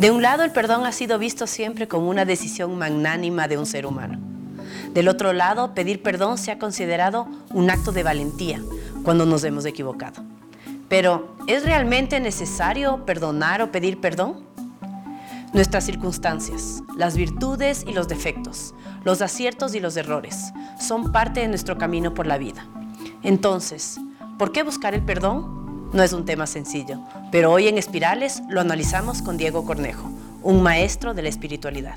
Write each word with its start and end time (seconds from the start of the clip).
De 0.00 0.10
un 0.10 0.22
lado, 0.22 0.44
el 0.44 0.50
perdón 0.50 0.86
ha 0.86 0.92
sido 0.92 1.18
visto 1.18 1.46
siempre 1.46 1.86
como 1.86 2.08
una 2.08 2.24
decisión 2.24 2.74
magnánima 2.78 3.48
de 3.48 3.58
un 3.58 3.66
ser 3.66 3.84
humano. 3.84 4.18
Del 4.94 5.08
otro 5.08 5.34
lado, 5.34 5.74
pedir 5.74 6.02
perdón 6.02 6.38
se 6.38 6.50
ha 6.50 6.58
considerado 6.58 7.28
un 7.52 7.68
acto 7.68 7.92
de 7.92 8.02
valentía 8.02 8.62
cuando 9.04 9.26
nos 9.26 9.44
hemos 9.44 9.66
equivocado. 9.66 10.22
Pero, 10.88 11.36
¿es 11.46 11.66
realmente 11.66 12.18
necesario 12.18 13.04
perdonar 13.04 13.60
o 13.60 13.70
pedir 13.70 14.00
perdón? 14.00 14.46
Nuestras 15.52 15.84
circunstancias, 15.84 16.82
las 16.96 17.14
virtudes 17.14 17.84
y 17.86 17.92
los 17.92 18.08
defectos, 18.08 18.74
los 19.04 19.20
aciertos 19.20 19.74
y 19.74 19.80
los 19.80 19.98
errores, 19.98 20.54
son 20.80 21.12
parte 21.12 21.40
de 21.40 21.48
nuestro 21.48 21.76
camino 21.76 22.14
por 22.14 22.26
la 22.26 22.38
vida. 22.38 22.66
Entonces, 23.22 24.00
¿por 24.38 24.50
qué 24.50 24.62
buscar 24.62 24.94
el 24.94 25.02
perdón? 25.02 25.59
No 25.92 26.04
es 26.04 26.12
un 26.12 26.24
tema 26.24 26.46
sencillo, 26.46 27.00
pero 27.32 27.50
hoy 27.50 27.66
en 27.66 27.76
Espirales 27.76 28.42
lo 28.48 28.60
analizamos 28.60 29.22
con 29.22 29.36
Diego 29.36 29.64
Cornejo, 29.64 30.08
un 30.40 30.62
maestro 30.62 31.14
de 31.14 31.22
la 31.22 31.28
espiritualidad. 31.28 31.96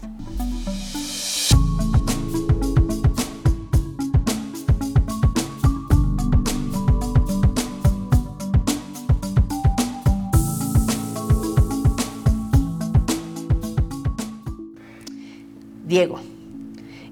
Diego, 15.86 16.20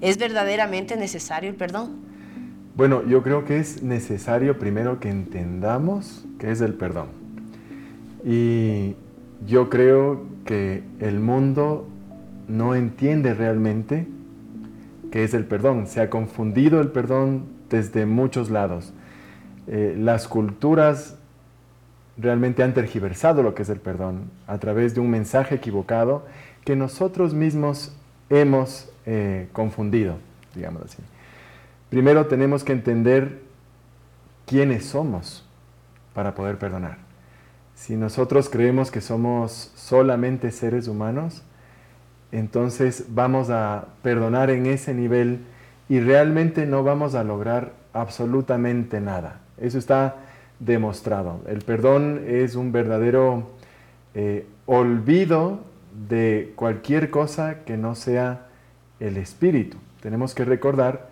¿es 0.00 0.18
verdaderamente 0.18 0.96
necesario 0.96 1.48
el 1.48 1.54
perdón? 1.54 2.11
Bueno, 2.74 3.04
yo 3.06 3.22
creo 3.22 3.44
que 3.44 3.58
es 3.58 3.82
necesario 3.82 4.58
primero 4.58 4.98
que 4.98 5.10
entendamos 5.10 6.24
qué 6.38 6.50
es 6.50 6.62
el 6.62 6.72
perdón. 6.72 7.08
Y 8.24 8.96
yo 9.46 9.68
creo 9.68 10.22
que 10.46 10.82
el 10.98 11.20
mundo 11.20 11.86
no 12.48 12.74
entiende 12.74 13.34
realmente 13.34 14.06
qué 15.10 15.22
es 15.22 15.34
el 15.34 15.44
perdón. 15.44 15.86
Se 15.86 16.00
ha 16.00 16.08
confundido 16.08 16.80
el 16.80 16.88
perdón 16.88 17.44
desde 17.68 18.06
muchos 18.06 18.50
lados. 18.50 18.94
Eh, 19.66 19.94
las 19.98 20.26
culturas 20.26 21.18
realmente 22.16 22.62
han 22.62 22.72
tergiversado 22.72 23.42
lo 23.42 23.54
que 23.54 23.62
es 23.62 23.68
el 23.68 23.80
perdón 23.80 24.30
a 24.46 24.56
través 24.58 24.94
de 24.94 25.00
un 25.00 25.10
mensaje 25.10 25.56
equivocado 25.56 26.24
que 26.64 26.74
nosotros 26.74 27.34
mismos 27.34 27.94
hemos 28.30 28.90
eh, 29.04 29.48
confundido, 29.52 30.16
digamos 30.54 30.82
así. 30.84 31.02
Primero 31.92 32.24
tenemos 32.24 32.64
que 32.64 32.72
entender 32.72 33.42
quiénes 34.46 34.86
somos 34.86 35.44
para 36.14 36.34
poder 36.34 36.56
perdonar. 36.56 36.96
Si 37.74 37.96
nosotros 37.96 38.48
creemos 38.48 38.90
que 38.90 39.02
somos 39.02 39.70
solamente 39.74 40.52
seres 40.52 40.88
humanos, 40.88 41.42
entonces 42.32 43.04
vamos 43.10 43.50
a 43.50 43.88
perdonar 44.00 44.48
en 44.48 44.64
ese 44.64 44.94
nivel 44.94 45.40
y 45.86 46.00
realmente 46.00 46.64
no 46.64 46.82
vamos 46.82 47.14
a 47.14 47.24
lograr 47.24 47.74
absolutamente 47.92 48.98
nada. 49.02 49.40
Eso 49.58 49.76
está 49.76 50.16
demostrado. 50.60 51.42
El 51.46 51.58
perdón 51.58 52.22
es 52.26 52.54
un 52.54 52.72
verdadero 52.72 53.50
eh, 54.14 54.46
olvido 54.64 55.60
de 56.08 56.54
cualquier 56.56 57.10
cosa 57.10 57.64
que 57.66 57.76
no 57.76 57.94
sea 57.96 58.46
el 58.98 59.18
espíritu. 59.18 59.76
Tenemos 60.00 60.34
que 60.34 60.46
recordar 60.46 61.11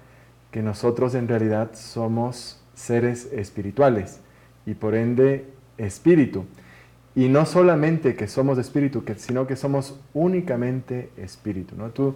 que 0.51 0.63
nosotros 0.63 1.15
en 1.15 1.29
realidad 1.29 1.71
somos 1.75 2.61
seres 2.75 3.31
espirituales 3.33 4.21
y 4.67 4.75
por 4.75 4.95
ende 4.95 5.47
espíritu. 5.79 6.45
Y 7.15 7.29
no 7.29 7.45
solamente 7.45 8.15
que 8.15 8.29
somos 8.29 8.59
espíritu, 8.59 9.05
sino 9.17 9.47
que 9.47 9.57
somos 9.57 9.99
únicamente 10.15 11.11
espíritu. 11.17 11.75
¿no? 11.77 11.91
Tú 11.91 12.15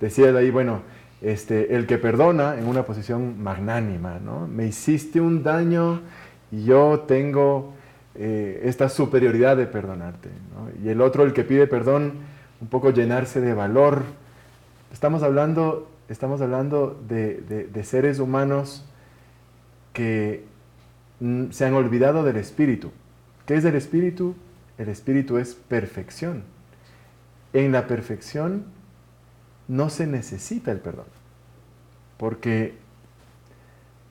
decías 0.00 0.34
ahí, 0.34 0.50
bueno, 0.50 0.82
este, 1.22 1.74
el 1.74 1.86
que 1.86 1.98
perdona 1.98 2.58
en 2.58 2.66
una 2.66 2.84
posición 2.84 3.42
magnánima, 3.42 4.18
¿no? 4.18 4.46
Me 4.46 4.66
hiciste 4.66 5.20
un 5.20 5.42
daño 5.42 6.00
y 6.52 6.64
yo 6.64 7.04
tengo 7.08 7.72
eh, 8.14 8.60
esta 8.64 8.88
superioridad 8.88 9.56
de 9.56 9.66
perdonarte. 9.66 10.28
Y 10.84 10.88
el 10.88 11.00
otro, 11.00 11.24
el 11.24 11.32
que 11.32 11.42
pide 11.42 11.66
perdón, 11.66 12.12
un 12.60 12.68
poco 12.68 12.90
llenarse 12.90 13.40
de 13.40 13.54
valor. 13.54 14.02
Estamos 14.92 15.22
hablando, 15.22 15.88
estamos 16.08 16.40
hablando 16.40 17.00
de, 17.08 17.82
seres 17.84 18.18
humanos 18.18 18.84
que 19.92 20.44
se 21.50 21.64
han 21.64 21.74
olvidado 21.74 22.22
del 22.24 22.36
espíritu. 22.36 22.92
¿Qué 23.46 23.54
es 23.54 23.64
el 23.64 23.74
espíritu? 23.74 24.34
El 24.78 24.88
espíritu 24.88 25.38
es 25.38 25.54
perfección. 25.54 26.44
En 27.52 27.72
la 27.72 27.86
perfección 27.86 28.64
no 29.68 29.88
se 29.88 30.06
necesita 30.06 30.70
el 30.70 30.78
perdón, 30.78 31.06
porque 32.18 32.74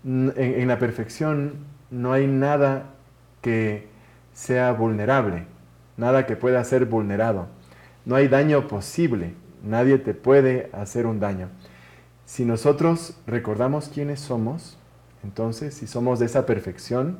en 0.03 0.67
la 0.67 0.79
perfección 0.79 1.53
no 1.91 2.13
hay 2.13 2.27
nada 2.27 2.91
que 3.41 3.87
sea 4.33 4.71
vulnerable, 4.73 5.45
nada 5.97 6.25
que 6.25 6.35
pueda 6.35 6.63
ser 6.63 6.85
vulnerado. 6.85 7.47
No 8.05 8.15
hay 8.15 8.27
daño 8.27 8.67
posible, 8.67 9.33
nadie 9.63 9.97
te 9.97 10.13
puede 10.13 10.69
hacer 10.73 11.05
un 11.05 11.19
daño. 11.19 11.49
Si 12.25 12.45
nosotros 12.45 13.15
recordamos 13.27 13.89
quiénes 13.89 14.19
somos, 14.19 14.77
entonces, 15.23 15.73
si 15.73 15.87
somos 15.87 16.19
de 16.19 16.25
esa 16.25 16.45
perfección, 16.45 17.17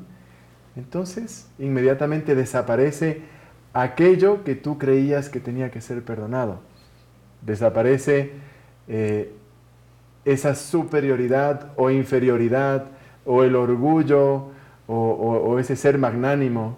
entonces 0.76 1.48
inmediatamente 1.58 2.34
desaparece 2.34 3.22
aquello 3.72 4.44
que 4.44 4.54
tú 4.54 4.78
creías 4.78 5.28
que 5.28 5.40
tenía 5.40 5.70
que 5.70 5.80
ser 5.80 6.02
perdonado. 6.02 6.60
Desaparece 7.42 8.32
eh, 8.88 9.32
esa 10.24 10.54
superioridad 10.54 11.72
o 11.76 11.90
inferioridad 11.90 12.86
o 13.24 13.42
el 13.42 13.56
orgullo 13.56 14.50
o 14.88 15.58
ese 15.58 15.74
ser 15.74 15.98
magnánimo 15.98 16.76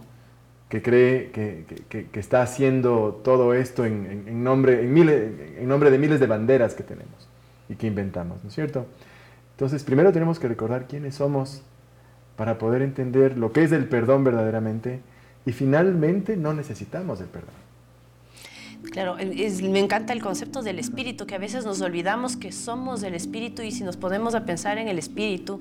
que 0.68 0.82
cree 0.82 1.30
que, 1.30 2.08
está 2.12 2.42
haciendo 2.42 3.20
todo 3.24 3.54
esto 3.54 3.84
en, 3.84 4.42
nombre, 4.42 4.82
en, 4.82 5.68
nombre 5.68 5.90
de 5.90 5.98
miles 5.98 6.20
de 6.20 6.26
banderas 6.26 6.74
que 6.74 6.82
tenemos 6.82 7.28
y 7.68 7.76
que 7.76 7.86
inventamos, 7.86 8.42
¿no 8.42 8.48
es 8.48 8.54
cierto? 8.54 8.86
Entonces, 9.52 9.82
primero 9.84 10.12
tenemos 10.12 10.38
que 10.38 10.48
recordar 10.48 10.86
quiénes 10.86 11.16
somos 11.16 11.62
para 12.36 12.58
poder 12.58 12.82
entender 12.82 13.36
lo 13.36 13.52
que 13.52 13.64
es 13.64 13.72
el 13.72 13.88
perdón 13.88 14.22
verdaderamente 14.24 15.00
y 15.44 15.52
finalmente 15.52 16.36
no 16.36 16.54
necesitamos 16.54 17.20
el 17.20 17.26
perdón. 17.26 17.54
Claro, 18.92 19.16
me 19.16 19.80
encanta 19.80 20.12
el 20.12 20.22
concepto 20.22 20.62
del 20.62 20.78
espíritu, 20.78 21.26
que 21.26 21.34
a 21.34 21.38
veces 21.38 21.64
nos 21.64 21.80
olvidamos 21.80 22.36
que 22.36 22.52
somos 22.52 23.00
del 23.00 23.14
espíritu 23.14 23.62
y 23.62 23.72
si 23.72 23.82
nos 23.82 23.96
ponemos 23.96 24.36
a 24.36 24.44
pensar 24.44 24.78
en 24.78 24.86
el 24.86 24.98
espíritu, 24.98 25.60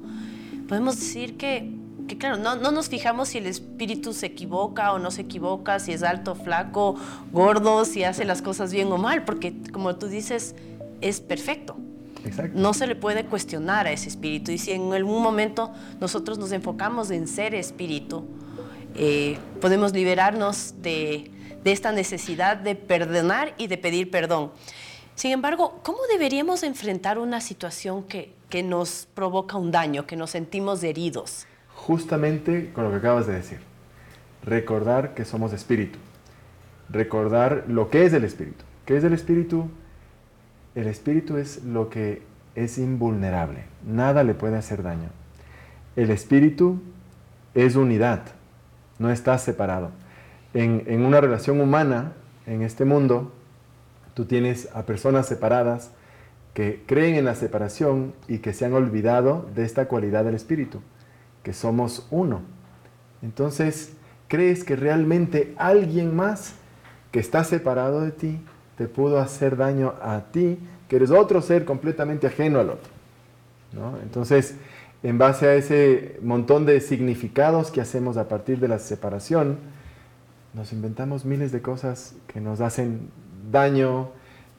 podemos 0.68 1.00
decir 1.00 1.38
que 1.38 1.74
que 2.07 2.18
claro, 2.18 2.38
no, 2.38 2.56
no, 2.56 2.72
nos 2.72 2.88
fijamos 2.89 3.29
si 3.29 3.38
el 3.38 3.45
espíritu 3.45 4.13
se 4.13 4.28
equivoca 4.28 4.94
o 4.94 5.00
no 5.00 5.12
se 5.12 5.22
equivoca, 5.22 5.79
si 5.79 5.91
es 5.91 6.03
alto, 6.03 6.35
flaco, 6.35 6.95
gordo, 7.34 7.84
si 7.85 8.03
hace 8.03 8.24
las 8.24 8.41
cosas 8.41 8.72
bien 8.72 8.89
o 8.91 8.97
mal, 8.97 9.25
porque 9.25 9.53
como 9.74 9.97
tú 9.97 10.07
dices, 10.07 10.56
es 11.01 11.19
perfecto. 11.19 11.75
Exacto. 12.25 12.57
No 12.59 12.73
se 12.73 12.88
le 12.88 12.95
puede 12.95 13.25
cuestionar 13.25 13.88
a 13.88 13.91
ese 13.91 14.09
espíritu. 14.09 14.51
Y 14.51 14.57
si 14.57 14.72
en 14.72 14.94
algún 14.94 15.22
momento 15.22 15.72
nosotros 16.00 16.38
nos 16.38 16.51
enfocamos 16.51 17.11
en 17.11 17.28
ser 17.28 17.55
espíritu, 17.55 18.25
eh, 18.95 19.38
podemos 19.61 19.94
liberarnos 19.94 20.75
de, 20.81 21.31
de 21.63 21.72
esta 21.72 21.91
necesidad 21.91 22.57
de 22.57 22.75
perdonar 22.75 23.53
y 23.57 23.67
de 23.67 23.77
pedir 23.77 24.11
perdón. 24.11 24.51
Sin 25.16 25.31
embargo, 25.31 25.79
¿cómo 25.83 26.00
deberíamos 26.11 26.63
enfrentar 26.63 27.17
una 27.17 27.41
situación 27.41 28.03
que, 28.03 28.33
que 28.50 28.61
nos 28.61 29.07
provoca 29.13 29.57
un 29.57 29.72
daño, 29.72 30.06
que 30.06 30.16
nos 30.16 30.31
sentimos 30.31 30.83
heridos? 30.83 31.47
justamente 31.77 32.72
con 32.73 32.83
lo 32.83 32.91
que 32.91 32.97
acabas 32.97 33.27
de 33.27 33.33
decir. 33.33 33.59
Recordar 34.44 35.13
que 35.13 35.24
somos 35.24 35.53
espíritu. 35.53 36.00
Recordar 36.89 37.65
lo 37.68 37.89
que 37.89 38.06
es 38.06 38.13
el 38.13 38.24
espíritu. 38.24 38.65
¿Qué 38.86 38.97
es 38.97 39.03
el 39.03 39.13
espíritu? 39.13 39.69
El 40.77 40.85
espíritu 40.85 41.38
es 41.38 41.63
lo 41.63 41.89
que 41.89 42.21
es 42.53 42.77
invulnerable. 42.77 43.63
Nada 43.83 44.24
le 44.24 44.35
puede 44.35 44.57
hacer 44.57 44.83
daño. 44.83 45.09
El 45.95 46.12
espíritu 46.12 46.79
es 47.56 47.75
unidad. 47.75 48.21
No 49.00 49.09
está 49.09 49.39
separado. 49.39 49.89
En, 50.53 50.83
en 50.85 51.03
una 51.03 51.19
relación 51.19 51.62
humana, 51.62 52.12
en 52.45 52.62
este 52.62 52.85
mundo, 52.85 53.33
tú 54.13 54.25
tienes 54.25 54.69
a 54.75 54.83
personas 54.85 55.25
separadas 55.25 55.89
que 56.53 56.83
creen 56.85 57.15
en 57.15 57.25
la 57.25 57.33
separación 57.33 58.13
y 58.27 58.38
que 58.38 58.53
se 58.53 58.65
han 58.65 58.73
olvidado 58.73 59.50
de 59.56 59.65
esta 59.65 59.88
cualidad 59.88 60.25
del 60.25 60.35
espíritu 60.35 60.81
que 61.41 61.53
somos 61.53 62.06
uno. 62.12 62.41
Entonces, 63.23 63.94
¿crees 64.27 64.63
que 64.63 64.75
realmente 64.75 65.56
alguien 65.57 66.15
más 66.15 66.53
que 67.12 67.19
está 67.19 67.44
separado 67.44 68.01
de 68.01 68.12
ti 68.12 68.41
te 68.77 68.88
pudo 68.88 69.19
hacer 69.19 69.57
daño 69.57 69.94
a 70.01 70.21
ti, 70.31 70.59
que 70.88 70.97
eres 70.97 71.12
otro 71.12 71.41
ser 71.41 71.65
completamente 71.65 72.27
ajeno 72.27 72.59
al 72.59 72.69
otro? 72.71 72.97
Entonces, 74.03 74.56
en 75.03 75.18
base 75.18 75.47
a 75.47 75.56
ese 75.56 76.18
montón 76.21 76.65
de 76.65 76.79
significados 76.81 77.71
que 77.71 77.81
hacemos 77.81 78.18
a 78.18 78.27
partir 78.27 78.59
de 78.59 78.68
la 78.68 78.79
separación, 78.79 79.57
nos 80.53 80.74
inventamos 80.74 81.25
miles 81.25 81.51
de 81.51 81.62
cosas 81.62 82.15
que 82.27 82.41
nos 82.41 82.62
hacen 82.62 83.09
daño, 83.51 84.09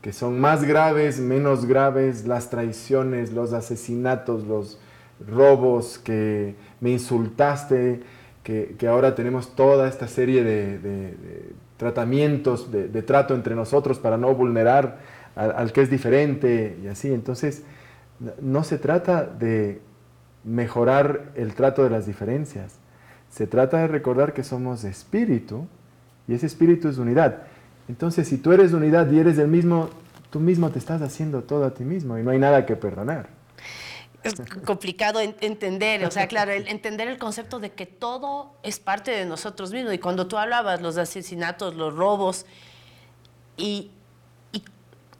que 0.02 0.12
son 0.12 0.38
más 0.38 0.64
graves, 0.64 1.18
menos 1.18 1.66
graves, 1.66 2.26
las 2.26 2.50
traiciones, 2.50 3.32
los 3.32 3.52
asesinatos, 3.52 4.46
los 4.46 4.78
robos, 5.26 5.98
que 5.98 6.54
me 6.80 6.90
insultaste, 6.90 8.00
que, 8.44 8.76
ahora 8.88 9.14
tenemos 9.14 9.54
toda 9.54 9.88
esta 9.88 10.08
serie 10.08 10.42
de, 10.42 11.52
tratamientos, 11.78 12.70
de, 12.70 13.02
trato 13.02 13.34
entre 13.34 13.54
nosotros 13.54 13.98
para 13.98 14.18
no 14.18 14.34
vulnerar 14.34 14.98
al, 15.34 15.72
que 15.72 15.80
es 15.80 15.88
diferente 15.88 16.76
y 16.82 16.88
así. 16.88 17.10
Entonces, 17.10 17.62
no 18.42 18.64
se 18.64 18.78
trata 18.78 19.24
de 19.24 19.80
mejorar 20.44 21.32
el 21.36 21.54
trato 21.54 21.84
de 21.84 21.90
las 21.90 22.04
diferencias, 22.04 22.78
se 23.30 23.46
trata 23.46 23.78
de 23.78 23.86
recordar 23.86 24.32
que 24.32 24.42
somos 24.42 24.84
espíritu 24.84 25.66
y 26.26 26.34
ese 26.34 26.46
espíritu 26.46 26.88
es 26.88 26.98
unidad. 26.98 27.44
Entonces, 27.88 28.28
si 28.28 28.38
tú 28.38 28.52
eres 28.52 28.72
unidad 28.72 29.10
y 29.10 29.20
eres 29.20 29.38
el 29.38 29.48
mismo, 29.48 29.88
tú 30.30 30.40
mismo 30.40 30.70
te 30.70 30.80
estás 30.80 31.00
haciendo 31.00 31.42
todo 31.42 31.64
a 31.64 31.70
ti 31.74 31.84
mismo 31.84 32.18
y 32.18 32.22
no 32.24 32.30
hay 32.30 32.38
nada 32.38 32.66
que 32.66 32.74
perdonar. 32.74 33.37
Es 34.28 34.64
complicado 34.64 35.20
entender, 35.20 36.04
o 36.04 36.10
sea, 36.10 36.28
claro, 36.28 36.52
entender 36.52 37.08
el 37.08 37.18
concepto 37.18 37.58
de 37.58 37.72
que 37.72 37.86
todo 37.86 38.54
es 38.62 38.78
parte 38.78 39.10
de 39.10 39.26
nosotros 39.26 39.72
mismos. 39.72 39.94
Y 39.94 39.98
cuando 39.98 40.26
tú 40.26 40.38
hablabas 40.38 40.80
los 40.80 40.96
asesinatos, 40.96 41.74
los 41.74 41.94
robos, 41.94 42.46
y, 43.56 43.90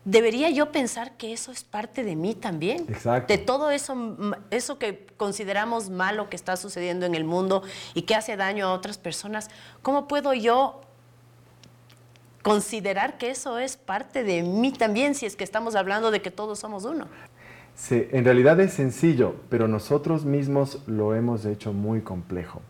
debería 0.05 0.49
yo 0.49 0.73
pensar 0.73 1.19
que 1.19 1.35
eso 1.35 1.53
es 1.53 1.65
parte 1.65 2.03
de 2.03 2.17
mí 2.17 2.35
también. 2.35 2.87
Exacto. 2.89 3.31
De 3.31 3.39
todo 3.39 3.71
eso, 3.71 4.17
eso 4.51 4.79
que 4.79 5.07
consideramos 5.19 5.91
malo 5.91 6.31
que 6.31 6.37
está 6.37 6.57
sucediendo 6.57 7.05
en 7.05 7.15
el 7.15 7.25
mundo 7.25 7.63
y 7.93 8.03
que 8.03 8.15
hace 8.15 8.37
daño 8.37 8.69
a 8.69 8.73
otras 8.73 8.97
personas, 8.97 9.51
¿cómo 9.83 10.09
puedo 10.09 10.33
yo 10.33 10.81
considerar 12.43 13.19
que 13.19 13.31
eso 13.31 13.59
es 13.59 13.77
parte 13.77 14.25
de 14.25 14.43
mí 14.43 14.73
también, 14.73 15.15
si 15.15 15.27
es 15.27 15.37
que 15.37 15.45
estamos 15.45 15.75
hablando 15.75 16.11
de 16.11 16.23
que 16.23 16.31
todos 16.31 16.59
somos 16.59 16.87
uno. 16.87 17.07
En 17.91 18.25
realidad 18.25 18.59
es 18.61 18.73
sencillo, 18.73 19.37
pero 19.49 19.69
nosotros 19.69 20.25
mismos 20.25 20.83
lo 20.87 21.15
hemos 21.15 21.45
hecho 21.45 21.73
muy 21.73 22.01
complejo. 22.01 22.61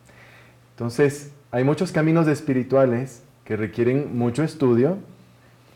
Entonces, 0.75 1.32
hay 1.50 1.64
muchos 1.64 1.93
caminos 1.93 2.28
espirituales 2.28 3.22
que 3.44 3.56
requieren 3.56 4.16
mucho 4.16 4.44
estudio, 4.44 4.99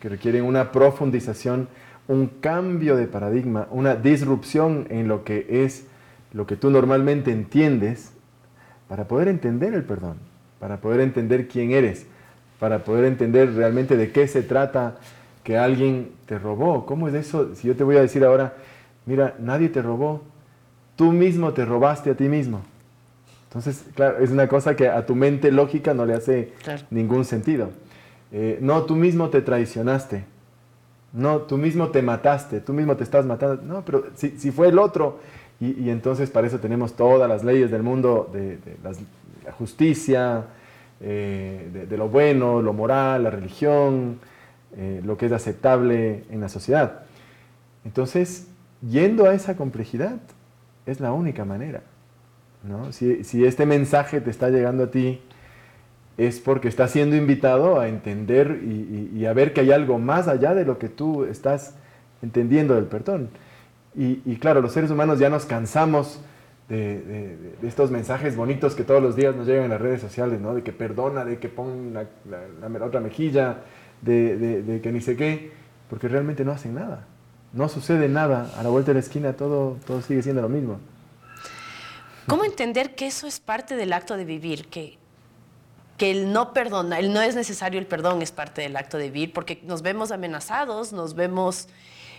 que 0.00 0.08
requieren 0.08 0.44
una 0.44 0.70
profundización, 0.70 1.68
un 2.08 2.26
cambio 2.26 2.94
de 2.96 3.06
paradigma, 3.06 3.68
una 3.70 3.96
disrupción 3.96 4.86
en 4.90 5.08
lo 5.08 5.24
que 5.24 5.46
es 5.48 5.86
lo 6.32 6.46
que 6.46 6.56
tú 6.56 6.70
normalmente 6.70 7.32
entiendes 7.32 8.12
para 8.86 9.08
poder 9.08 9.28
entender 9.28 9.74
el 9.74 9.82
perdón, 9.82 10.18
para 10.60 10.80
poder 10.80 11.00
entender 11.00 11.48
quién 11.48 11.72
eres, 11.72 12.06
para 12.60 12.84
poder 12.84 13.06
entender 13.06 13.54
realmente 13.54 13.96
de 13.96 14.12
qué 14.12 14.28
se 14.28 14.42
trata 14.42 14.98
que 15.42 15.58
alguien 15.58 16.12
te 16.26 16.38
robó. 16.38 16.86
¿Cómo 16.86 17.08
es 17.08 17.14
eso? 17.14 17.54
Si 17.54 17.66
yo 17.66 17.74
te 17.74 17.82
voy 17.82 17.96
a 17.96 18.02
decir 18.02 18.24
ahora, 18.24 18.54
mira, 19.06 19.34
nadie 19.38 19.68
te 19.68 19.82
robó, 19.82 20.22
tú 20.96 21.12
mismo 21.12 21.52
te 21.52 21.64
robaste 21.64 22.10
a 22.10 22.14
ti 22.14 22.28
mismo. 22.28 22.62
Entonces, 23.48 23.84
claro, 23.94 24.18
es 24.18 24.30
una 24.30 24.48
cosa 24.48 24.76
que 24.76 24.88
a 24.88 25.04
tu 25.04 25.14
mente 25.14 25.52
lógica 25.52 25.92
no 25.92 26.06
le 26.06 26.14
hace 26.14 26.52
ningún 26.90 27.24
sentido. 27.24 27.70
Eh, 28.32 28.58
no, 28.62 28.84
tú 28.84 28.96
mismo 28.96 29.28
te 29.28 29.42
traicionaste. 29.42 30.24
No, 31.12 31.40
tú 31.42 31.58
mismo 31.58 31.88
te 31.88 32.00
mataste, 32.00 32.60
tú 32.60 32.72
mismo 32.72 32.96
te 32.96 33.04
estás 33.04 33.26
matando. 33.26 33.62
No, 33.62 33.84
pero 33.84 34.06
si, 34.14 34.30
fue 34.50 34.68
el 34.68 34.78
otro. 34.78 35.20
Y, 35.60 35.90
entonces 35.90 36.30
para 36.30 36.46
eso 36.46 36.58
tenemos 36.58 36.94
todas 36.94 37.28
las 37.28 37.44
leyes 37.44 37.70
del 37.70 37.82
mundo, 37.82 38.30
de, 38.32 38.58
la 39.44 39.52
justicia, 39.52 40.46
eh, 41.00 41.86
de, 41.88 41.96
lo 41.96 42.08
bueno, 42.08 42.62
lo 42.62 42.72
moral, 42.72 43.24
la 43.24 43.30
religión, 43.30 44.18
eh, 44.76 45.02
lo 45.04 45.18
que 45.18 45.26
es 45.26 45.32
aceptable 45.32 46.24
en 46.30 46.40
la 46.40 46.48
sociedad. 46.48 47.02
Entonces, 47.84 48.48
yendo 48.88 49.26
a 49.26 49.34
esa 49.34 49.56
complejidad, 49.56 50.18
es 50.86 51.00
la 51.00 51.12
única 51.12 51.44
manera. 51.44 51.82
Si, 52.90 53.44
este 53.44 53.66
mensaje 53.66 54.20
te 54.20 54.30
está 54.30 54.48
llegando 54.50 54.84
a 54.84 54.90
ti, 54.90 55.20
es 56.16 56.40
porque 56.40 56.68
estás 56.68 56.90
siendo 56.90 57.16
invitado 57.16 57.80
a 57.80 57.88
entender 57.88 58.60
y, 58.62 59.26
a 59.26 59.32
ver 59.32 59.52
que 59.52 59.62
hay 59.62 59.72
algo 59.72 59.98
más 59.98 60.28
allá 60.28 60.54
de 60.54 60.64
lo 60.64 60.78
que 60.78 60.88
tú 60.88 61.24
estás 61.24 61.74
entendiendo 62.22 62.74
del 62.74 62.84
perdón. 62.84 63.30
Y, 63.94 64.36
claro, 64.36 64.60
los 64.60 64.72
seres 64.72 64.90
humanos 64.90 65.18
ya 65.18 65.28
nos 65.28 65.44
cansamos 65.44 66.20
de, 66.68 67.54
estos 67.62 67.90
mensajes 67.90 68.36
bonitos 68.36 68.74
que 68.74 68.84
todos 68.84 69.02
los 69.02 69.16
días 69.16 69.34
nos 69.34 69.46
llegan 69.46 69.64
en 69.64 69.70
las 69.70 69.80
redes 69.80 70.00
sociales, 70.00 70.40
¿no? 70.40 70.54
De 70.54 70.62
que 70.62 70.72
perdona, 70.72 71.24
de 71.24 71.38
que 71.38 71.48
pon 71.48 71.92
la, 71.94 72.84
otra 72.84 73.00
mejilla, 73.00 73.58
de, 74.02 74.80
que 74.82 74.92
ni 74.92 75.00
sé 75.00 75.16
qué, 75.16 75.50
porque 75.90 76.06
realmente 76.06 76.44
no 76.44 76.52
hacen 76.52 76.74
nada. 76.74 77.08
No 77.52 77.68
sucede 77.68 78.08
nada. 78.08 78.50
A 78.56 78.62
la 78.62 78.70
vuelta 78.70 78.90
de 78.90 78.94
la 78.94 79.00
esquina 79.00 79.34
todo, 79.34 79.78
todo 79.86 80.00
sigue 80.02 80.22
siendo 80.22 80.42
lo 80.42 80.48
mismo. 80.48 80.78
¿Cómo 82.26 82.44
entender 82.44 82.94
que 82.94 83.06
eso 83.06 83.26
es 83.26 83.40
parte 83.40 83.76
del 83.76 83.92
acto 83.92 84.16
de 84.16 84.24
vivir? 84.24 84.68
Que, 84.68 84.96
que 85.98 86.10
el 86.10 86.32
no 86.32 86.52
perdona, 86.52 86.98
el 86.98 87.12
no 87.12 87.20
es 87.20 87.34
necesario 87.34 87.80
el 87.80 87.86
perdón 87.86 88.22
es 88.22 88.32
parte 88.32 88.62
del 88.62 88.76
acto 88.76 88.96
de 88.96 89.10
vivir, 89.10 89.32
porque 89.32 89.60
nos 89.64 89.82
vemos 89.82 90.12
amenazados, 90.12 90.92
nos 90.92 91.14
vemos 91.14 91.68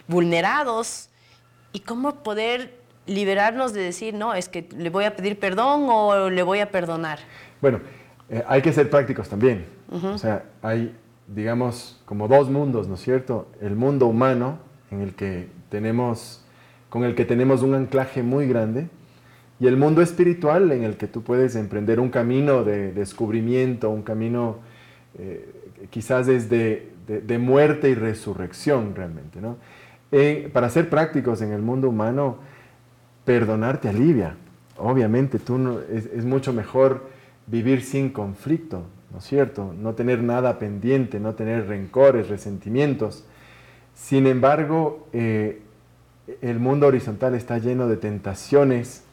vulnerados. 0.07 1.09
¿Y 1.71 1.79
cómo 1.79 2.15
poder 2.23 2.77
liberarnos 3.07 3.73
de 3.73 3.81
decir, 3.81 4.13
no, 4.13 4.33
es 4.33 4.49
que 4.49 4.67
le 4.77 4.89
voy 4.89 5.05
a 5.05 5.15
pedir 5.15 5.39
perdón 5.39 5.87
o 5.89 6.29
le 6.29 6.43
voy 6.43 6.59
a 6.59 6.69
perdonar? 6.69 7.19
Bueno, 7.61 7.79
eh, 8.29 8.43
hay 8.47 8.61
que 8.61 8.71
ser 8.73 8.89
prácticos 8.89 9.29
también. 9.29 9.65
O 9.91 10.17
sea, 10.17 10.45
hay, 10.63 10.95
digamos, 11.27 12.01
como 12.05 12.27
dos 12.27 12.49
mundos, 12.49 12.87
¿no 12.87 12.95
es 12.95 13.01
cierto? 13.01 13.47
El 13.61 13.75
mundo 13.75 14.07
humano, 14.07 14.57
en 14.93 15.01
el 15.01 15.13
que 15.13 15.47
tenemos, 15.69 16.45
con 16.89 17.03
el 17.03 17.15
que 17.15 17.25
tenemos 17.25 17.61
un 17.61 17.75
anclaje 17.75 18.23
muy 18.23 18.47
grande, 18.47 18.87
y 19.59 19.67
el 19.67 19.77
mundo 19.77 20.01
espiritual, 20.01 20.71
en 20.71 20.83
el 20.83 20.97
que 20.97 21.07
tú 21.07 21.23
puedes 21.23 21.55
emprender 21.55 21.99
un 21.99 22.09
camino 22.09 22.63
de 22.63 22.91
descubrimiento, 22.91 23.89
un 23.89 24.01
camino 24.01 24.57
eh, 25.17 25.49
quizás 25.89 26.27
desde 26.27 26.93
de, 27.07 27.37
muerte 27.37 27.89
y 27.89 27.95
resurrección 27.95 28.95
realmente, 28.95 29.41
¿no? 29.41 29.57
Eh, 30.11 30.49
para 30.53 30.69
ser 30.69 30.89
prácticos 30.89 31.41
en 31.41 31.51
el 31.51 31.61
mundo 31.61 31.89
humano, 31.89 32.37
perdonar 33.25 33.81
te 33.81 33.89
alivia. 33.89 34.35
Obviamente, 34.77 35.39
tú 35.39 35.57
no, 35.57 35.79
es, 35.79 36.23
mucho 36.23 36.53
mejor 36.53 37.09
vivir 37.47 37.83
sin 37.83 38.09
conflicto, 38.09 38.83
¿no 39.11 39.19
es 39.19 39.23
cierto? 39.23 39.73
No 39.77 39.93
tener 39.93 40.23
nada 40.23 40.59
pendiente, 40.59 41.19
no 41.19 41.33
tener 41.35 41.67
rencores, 41.67 42.29
resentimientos. 42.29 43.25
Sin 43.95 44.27
embargo, 44.27 45.07
eh, 45.13 45.61
el 46.41 46.59
mundo 46.59 46.87
horizontal 46.87 47.35
está 47.35 47.57
lleno 47.57 47.87
de 47.87 47.97
tentaciones 47.97 49.03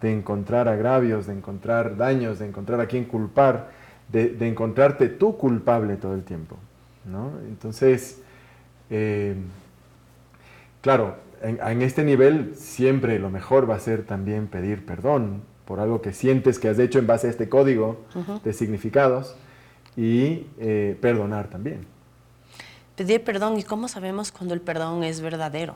de 0.00 0.12
encontrar 0.12 0.68
agravios, 0.68 1.26
de 1.26 1.34
encontrar 1.34 1.96
daños, 1.96 2.38
de 2.38 2.46
encontrar 2.46 2.80
a 2.80 2.86
quien 2.86 3.04
culpar, 3.04 3.70
de, 4.10 4.36
encontrarte 4.48 5.08
tú 5.08 5.36
culpable 5.36 5.96
todo 5.96 6.14
el 6.14 6.22
tiempo. 6.22 6.56
¿no? 7.04 7.32
Entonces, 7.48 8.22
eh, 8.88 9.34
claro, 10.80 11.16
en, 11.42 11.82
este 11.82 12.04
nivel 12.04 12.54
siempre 12.54 13.18
lo 13.18 13.30
mejor 13.30 13.68
va 13.68 13.76
a 13.76 13.80
ser 13.80 14.04
también 14.04 14.46
pedir 14.46 14.84
perdón 14.84 15.42
por 15.64 15.80
algo 15.80 16.02
que 16.02 16.12
sientes 16.12 16.58
que 16.58 16.68
has 16.68 16.78
hecho 16.78 16.98
en 16.98 17.06
base 17.06 17.26
a 17.26 17.30
este 17.30 17.48
código 17.48 18.00
de 18.44 18.52
significados 18.52 19.36
y 19.96 20.46
eh, 20.58 20.96
perdonar 21.00 21.48
también. 21.48 21.80
Pedir 23.00 23.24
perdón 23.24 23.58
y 23.58 23.62
cómo 23.62 23.88
sabemos 23.88 24.30
cuando 24.30 24.52
el 24.52 24.60
perdón 24.60 25.04
es 25.04 25.22
verdadero. 25.22 25.74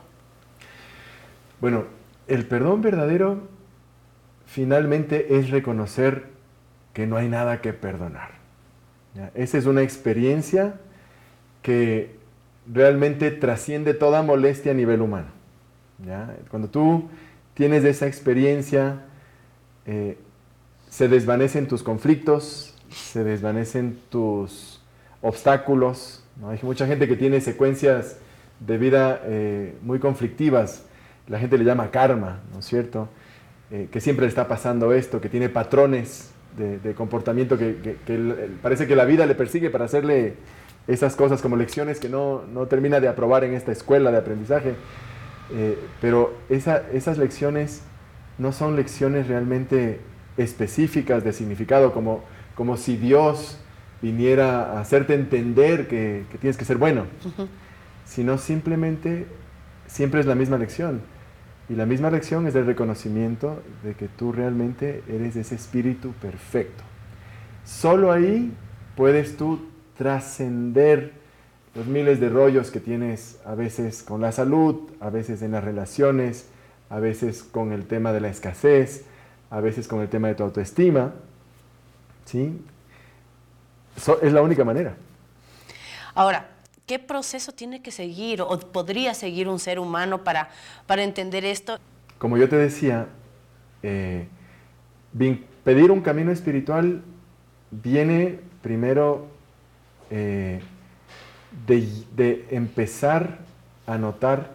Bueno, 1.59 1.85
el 2.27 2.45
perdón 2.45 2.83
verdadero 2.83 3.47
finalmente 4.45 5.39
es 5.39 5.49
reconocer 5.49 6.27
que 6.93 7.07
no 7.07 7.17
hay 7.17 7.27
nada 7.27 7.61
que 7.61 7.73
perdonar. 7.73 8.35
Esa 9.33 9.57
es 9.57 9.65
una 9.65 9.81
experiencia 9.81 10.75
que 11.63 12.15
realmente 12.71 13.31
trasciende 13.31 13.95
toda 13.95 14.21
molestia 14.21 14.73
a 14.73 14.75
nivel 14.75 15.01
humano. 15.01 15.29
Cuando 16.51 16.69
tú 16.69 17.09
tienes 17.55 17.83
esa 17.85 18.05
experiencia, 18.05 19.01
eh, 19.87 20.19
se 20.91 21.07
desvanecen 21.07 21.67
tus 21.67 21.81
conflictos, 21.81 22.75
se 22.91 23.23
desvanecen 23.23 23.99
tus 24.11 24.79
obstáculos. 25.23 26.21
Hay 26.43 26.59
mucha 26.63 26.85
gente 26.85 27.07
que 27.07 27.15
tiene 27.15 27.39
secuencias 27.39 28.17
de 28.59 28.77
vida 28.77 29.21
eh, 29.23 29.75
muy 29.81 29.99
conflictivas. 29.99 30.83
La 31.27 31.39
gente 31.39 31.57
le 31.57 31.63
llama 31.63 31.91
karma, 31.91 32.41
¿no 32.53 32.59
es 32.59 32.65
cierto? 32.65 33.07
Eh, 33.71 33.87
que 33.91 34.01
siempre 34.01 34.25
le 34.25 34.29
está 34.29 34.47
pasando 34.47 34.93
esto, 34.93 35.21
que 35.21 35.29
tiene 35.29 35.49
patrones 35.49 36.31
de, 36.57 36.93
comportamiento 36.93 37.57
que, 37.57 37.97
parece 38.61 38.87
que 38.87 38.95
la 38.95 39.03
vida 39.03 39.25
le 39.25 39.35
persigue 39.35 39.69
para 39.69 39.85
hacerle 39.85 40.35
esas 40.87 41.17
cosas 41.17 41.41
como 41.41 41.57
lecciones 41.57 41.99
que 41.99 42.07
no, 42.07 42.43
no 42.53 42.67
termina 42.67 43.01
de 43.01 43.09
aprobar 43.09 43.43
en 43.43 43.53
esta 43.53 43.73
escuela 43.73 44.11
de 44.11 44.17
aprendizaje. 44.17 44.75
Eh, 45.51 45.77
pero 45.99 46.33
esas 46.49 47.17
lecciones 47.17 47.81
no 48.37 48.51
son 48.51 48.75
lecciones 48.75 49.27
realmente 49.27 49.99
específicas 50.37 51.23
de 51.23 51.33
significado, 51.33 51.93
como, 51.93 52.23
como 52.55 52.77
si 52.77 52.97
Dios 52.97 53.59
viniera 54.01 54.73
a 54.73 54.81
hacerte 54.81 55.13
entender 55.13 55.87
que, 55.87 56.25
tienes 56.39 56.57
que 56.57 56.65
ser 56.65 56.77
bueno, 56.77 57.05
sino 58.05 58.37
simplemente 58.37 59.25
siempre 59.87 60.19
es 60.19 60.25
la 60.25 60.35
misma 60.35 60.57
lección. 60.57 61.01
Y 61.67 61.73
la 61.73 61.85
misma 61.85 62.11
lección 62.11 62.45
es 62.45 62.53
el 62.55 62.65
reconocimiento 62.65 63.61
de 63.83 63.95
que 63.95 64.07
tú 64.07 64.31
realmente 64.31 65.03
eres 65.07 65.35
ese 65.35 65.55
espíritu 65.55 66.11
perfecto. 66.21 66.83
Solo 67.63 68.11
ahí 68.11 68.53
puedes 68.95 69.35
tú 69.35 69.59
trascender 69.97 71.13
los 71.73 71.87
miles 71.87 72.19
de 72.19 72.29
rollos 72.29 72.69
que 72.69 72.79
tienes 72.79 73.39
a 73.45 73.55
veces 73.55 74.03
con 74.03 74.21
la 74.21 74.31
salud, 74.31 74.91
a 74.99 75.09
veces 75.09 75.41
en 75.41 75.51
las 75.51 75.63
relaciones, 75.63 76.47
a 76.89 76.99
veces 76.99 77.43
con 77.43 77.71
el 77.71 77.85
tema 77.85 78.13
de 78.13 78.21
la 78.21 78.29
escasez, 78.29 79.05
a 79.49 79.59
veces 79.59 79.87
con 79.87 80.01
el 80.01 80.07
tema 80.07 80.27
de 80.27 80.35
tu 80.35 80.43
autoestima. 80.43 81.13
¿sí? 82.25 82.61
Es 83.95 84.33
la 84.33 84.41
única 84.41 84.63
manera. 84.63 84.95
Ahora, 86.13 86.49
¿qué 86.85 86.99
proceso 86.99 87.51
tiene 87.51 87.81
que 87.81 87.91
seguir 87.91 88.41
o 88.41 88.59
podría 88.59 89.13
seguir 89.13 89.47
un 89.47 89.59
ser 89.59 89.79
humano 89.79 90.23
para, 90.23 90.49
para 90.87 91.03
entender 91.03 91.45
esto? 91.45 91.77
Como 92.17 92.37
yo 92.37 92.47
te 92.47 92.55
decía, 92.55 93.07
eh, 93.83 94.27
pedir 95.63 95.91
un 95.91 96.01
camino 96.01 96.31
espiritual 96.31 97.01
viene 97.71 98.39
primero 98.61 99.27
eh, 100.09 100.61
de, 101.67 101.87
de, 102.15 102.47
empezar 102.51 103.39
a 103.87 103.97
notar 103.97 104.51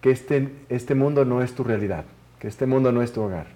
que 0.00 0.10
este, 0.10 0.52
este 0.68 0.94
mundo 0.94 1.24
no 1.24 1.42
es 1.42 1.54
tu 1.54 1.64
realidad, 1.64 2.04
que 2.38 2.48
este 2.48 2.66
mundo 2.66 2.92
no 2.92 3.02
es 3.02 3.12
tu 3.12 3.22
hogar, 3.22 3.46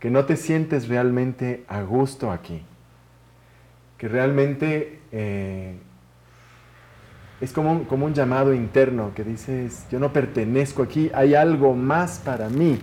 que 0.00 0.10
no 0.10 0.24
te 0.24 0.36
sientes 0.36 0.88
realmente 0.88 1.64
a 1.68 1.82
gusto 1.82 2.30
aquí 2.30 2.62
que 3.98 4.08
realmente 4.08 5.00
eh, 5.12 5.74
es 7.40 7.52
como 7.52 7.72
un, 7.72 7.84
como 7.84 8.06
un 8.06 8.14
llamado 8.14 8.54
interno 8.54 9.12
que 9.14 9.24
dices, 9.24 9.86
yo 9.90 9.98
no 9.98 10.12
pertenezco 10.12 10.82
aquí, 10.82 11.10
hay 11.12 11.34
algo 11.34 11.74
más 11.74 12.20
para 12.20 12.48
mí. 12.48 12.78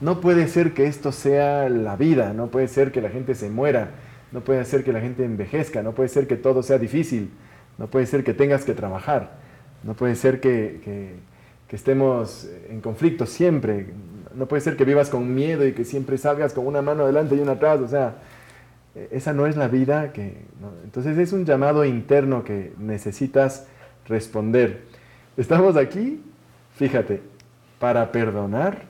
No 0.00 0.20
puede 0.20 0.46
ser 0.48 0.74
que 0.74 0.86
esto 0.86 1.10
sea 1.10 1.68
la 1.68 1.96
vida, 1.96 2.32
no 2.32 2.48
puede 2.48 2.68
ser 2.68 2.92
que 2.92 3.00
la 3.00 3.08
gente 3.08 3.34
se 3.34 3.50
muera, 3.50 3.90
no 4.30 4.40
puede 4.40 4.64
ser 4.64 4.84
que 4.84 4.92
la 4.92 5.00
gente 5.00 5.24
envejezca, 5.24 5.82
no 5.82 5.92
puede 5.92 6.08
ser 6.08 6.26
que 6.26 6.36
todo 6.36 6.62
sea 6.62 6.78
difícil, 6.78 7.30
no 7.78 7.88
puede 7.88 8.06
ser 8.06 8.22
que 8.22 8.34
tengas 8.34 8.64
que 8.64 8.74
trabajar, 8.74 9.38
no 9.82 9.94
puede 9.94 10.14
ser 10.14 10.40
que, 10.40 10.80
que, 10.84 11.14
que 11.66 11.76
estemos 11.76 12.48
en 12.68 12.80
conflicto 12.80 13.26
siempre, 13.26 13.86
no 14.34 14.46
puede 14.46 14.60
ser 14.60 14.76
que 14.76 14.84
vivas 14.84 15.10
con 15.10 15.34
miedo 15.34 15.66
y 15.66 15.72
que 15.72 15.84
siempre 15.84 16.18
salgas 16.18 16.52
con 16.52 16.66
una 16.66 16.82
mano 16.82 17.02
adelante 17.02 17.34
y 17.34 17.40
una 17.40 17.52
atrás, 17.52 17.80
o 17.80 17.88
sea, 17.88 18.16
esa 19.10 19.32
no 19.32 19.46
es 19.46 19.56
la 19.56 19.68
vida 19.68 20.12
que... 20.12 20.44
Entonces 20.84 21.16
es 21.18 21.32
un 21.32 21.44
llamado 21.44 21.84
interno 21.84 22.44
que 22.44 22.72
necesitas 22.78 23.66
responder. 24.06 24.82
Estamos 25.36 25.76
aquí, 25.76 26.22
fíjate, 26.74 27.22
para 27.78 28.10
perdonar 28.10 28.82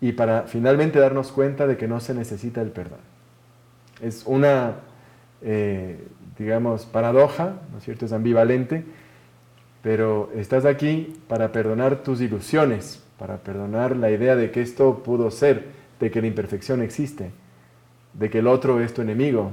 y 0.00 0.12
para 0.12 0.42
finalmente 0.42 0.98
darnos 0.98 1.32
cuenta 1.32 1.66
de 1.66 1.76
que 1.76 1.88
no 1.88 2.00
se 2.00 2.14
necesita 2.14 2.60
el 2.62 2.70
perdón. 2.70 3.00
Es 4.00 4.24
una, 4.26 4.76
eh, 5.42 6.06
digamos, 6.38 6.84
paradoja, 6.86 7.54
¿no 7.72 7.78
es 7.78 7.84
cierto? 7.84 8.06
Es 8.06 8.12
ambivalente, 8.12 8.84
pero 9.82 10.30
estás 10.34 10.64
aquí 10.64 11.14
para 11.28 11.52
perdonar 11.52 12.02
tus 12.02 12.20
ilusiones, 12.20 13.02
para 13.18 13.38
perdonar 13.38 13.96
la 13.96 14.10
idea 14.10 14.36
de 14.36 14.50
que 14.50 14.60
esto 14.60 15.02
pudo 15.02 15.30
ser, 15.30 15.66
de 16.00 16.10
que 16.10 16.20
la 16.20 16.26
imperfección 16.26 16.82
existe 16.82 17.30
de 18.18 18.30
que 18.30 18.38
el 18.38 18.46
otro 18.46 18.80
es 18.80 18.94
tu 18.94 19.02
enemigo. 19.02 19.52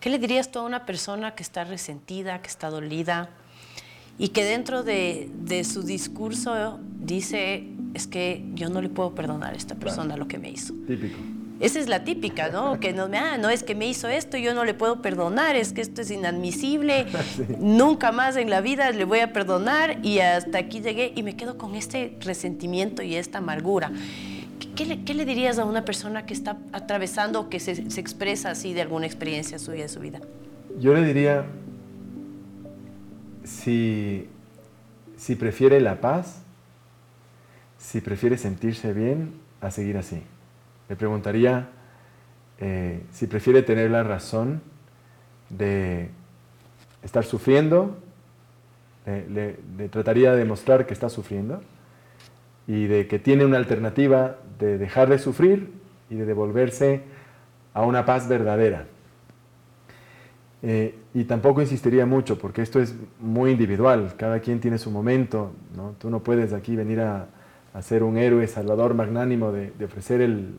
¿Qué 0.00 0.08
le 0.08 0.18
dirías 0.18 0.50
tú 0.50 0.60
a 0.60 0.62
una 0.62 0.86
persona 0.86 1.34
que 1.34 1.42
está 1.42 1.64
resentida, 1.64 2.40
que 2.40 2.48
está 2.48 2.70
dolida 2.70 3.28
y 4.18 4.28
que 4.28 4.44
dentro 4.44 4.82
de, 4.82 5.30
su 5.64 5.82
discurso 5.82 6.80
dice, 6.98 7.66
es 7.92 8.06
que 8.06 8.44
yo 8.54 8.70
no 8.70 8.80
le 8.80 8.88
puedo 8.88 9.14
perdonar 9.14 9.52
a 9.52 9.56
esta 9.56 9.74
persona 9.74 10.16
lo 10.16 10.26
que 10.26 10.38
me 10.38 10.50
hizo? 10.50 10.74
Típico. 10.86 11.18
Esa 11.60 11.78
es 11.78 11.88
la 11.88 12.04
típica, 12.04 12.48
¿no? 12.48 12.80
Que 12.80 12.94
no, 12.94 13.10
ah, 13.12 13.36
no 13.36 13.50
es 13.50 13.62
que 13.62 13.74
me 13.74 13.86
hizo 13.86 14.08
esto, 14.08 14.38
yo 14.38 14.54
no 14.54 14.64
le 14.64 14.72
puedo 14.72 15.02
perdonar, 15.02 15.56
es 15.56 15.74
que 15.74 15.82
esto 15.82 16.00
es 16.00 16.10
inadmisible, 16.10 17.04
nunca 17.60 18.12
más 18.12 18.36
en 18.36 18.48
la 18.48 18.62
vida 18.62 18.90
le 18.92 19.04
voy 19.04 19.18
a 19.18 19.34
perdonar 19.34 19.98
y 20.02 20.20
hasta 20.20 20.56
aquí 20.56 20.80
llegué 20.80 21.12
y 21.14 21.22
me 21.22 21.36
quedo 21.36 21.58
con 21.58 21.74
este 21.74 22.16
resentimiento 22.20 23.02
y 23.02 23.16
esta 23.16 23.38
amargura. 23.38 23.92
¿Qué 24.80 25.12
le, 25.12 25.26
dirías 25.26 25.58
a 25.58 25.66
una 25.66 25.84
persona 25.84 26.24
que 26.24 26.32
está 26.32 26.56
atravesando 26.72 27.38
o 27.38 27.48
que 27.50 27.60
se, 27.60 27.72
expresa 28.00 28.50
así 28.50 28.72
de 28.72 28.80
alguna 28.80 29.04
experiencia 29.04 29.58
suya 29.58 29.82
de 29.82 29.88
su 29.90 30.00
vida? 30.00 30.20
Yo 30.78 30.94
le 30.94 31.04
diría, 31.04 31.44
si, 33.44 34.26
si 35.18 35.36
prefiere 35.36 35.82
la 35.82 36.00
paz, 36.00 36.40
si 37.76 38.00
prefiere 38.00 38.38
sentirse 38.38 38.94
bien, 38.94 39.34
a 39.60 39.70
seguir 39.70 39.98
así. 39.98 40.22
Le 40.88 40.96
preguntaría 40.96 41.68
eh, 42.58 43.02
si 43.12 43.26
prefiere 43.26 43.62
tener 43.62 43.90
la 43.90 44.02
razón 44.02 44.62
de 45.50 46.08
estar 47.02 47.26
sufriendo, 47.26 47.98
le 49.04 49.88
trataría 49.90 50.32
de 50.32 50.38
demostrar 50.38 50.86
que 50.86 50.94
está 50.94 51.10
sufriendo 51.10 51.60
y 52.66 52.86
de 52.86 53.06
que 53.06 53.18
tiene 53.18 53.44
una 53.44 53.56
alternativa 53.56 54.36
de 54.58 54.78
dejar 54.78 55.08
de 55.08 55.18
sufrir 55.18 55.70
y 56.08 56.16
de 56.16 56.26
devolverse 56.26 57.02
a 57.74 57.82
una 57.82 58.04
paz 58.04 58.28
verdadera. 58.28 58.86
Eh, 60.62 60.94
y 61.14 61.24
tampoco 61.24 61.62
insistiría 61.62 62.04
mucho, 62.04 62.38
porque 62.38 62.62
esto 62.62 62.80
es 62.80 62.94
muy 63.18 63.52
individual, 63.52 64.14
cada 64.16 64.40
quien 64.40 64.60
tiene 64.60 64.76
su 64.78 64.90
momento, 64.90 65.52
¿no? 65.74 65.94
tú 65.98 66.10
no 66.10 66.20
puedes 66.20 66.52
aquí 66.52 66.76
venir 66.76 67.00
a, 67.00 67.28
ser 67.80 68.02
un 68.02 68.18
héroe 68.18 68.46
salvador 68.48 68.94
magnánimo 68.94 69.52
de, 69.52 69.72
ofrecer 69.84 70.20
el... 70.20 70.56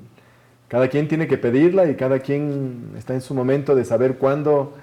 Cada 0.70 0.88
quien 0.88 1.10
tiene 1.10 1.28
que 1.28 1.38
pedirla 1.38 1.86
y 1.90 1.96
cada 1.96 2.20
quien 2.20 2.94
está 2.98 3.14
en 3.14 3.20
su 3.20 3.36
momento 3.36 3.76
de 3.76 3.84
saber 3.84 4.16
cuándo 4.16 4.74